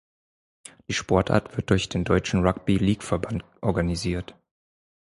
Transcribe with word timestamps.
Die 0.87 0.95
Sportart 0.95 1.55
wird 1.57 1.69
durch 1.69 1.87
den 1.87 2.05
Deutschen 2.05 2.41
Rugby-League-Verband 2.43 3.45
organisiert. 3.61 4.35